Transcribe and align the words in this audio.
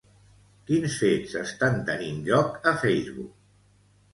Quins 0.69 0.95
fets 1.01 1.35
estan 1.43 1.77
tenint 1.91 2.25
lloc 2.31 2.59
a 2.73 2.75
Facebook? 2.87 3.37